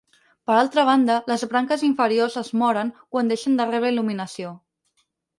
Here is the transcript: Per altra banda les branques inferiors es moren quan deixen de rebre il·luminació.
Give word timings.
Per 0.51 0.53
altra 0.59 0.83
banda 0.85 1.17
les 1.31 1.43
branques 1.51 1.83
inferiors 1.87 2.37
es 2.41 2.49
moren 2.61 2.89
quan 3.17 3.29
deixen 3.33 3.59
de 3.61 3.67
rebre 3.73 3.91
il·luminació. 3.93 4.55